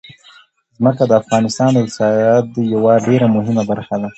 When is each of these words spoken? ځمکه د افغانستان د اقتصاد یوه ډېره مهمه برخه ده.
ځمکه 0.77 1.03
د 1.07 1.11
افغانستان 1.21 1.69
د 1.73 1.77
اقتصاد 1.83 2.45
یوه 2.73 2.93
ډېره 3.07 3.27
مهمه 3.35 3.63
برخه 3.71 3.95
ده. 4.01 4.09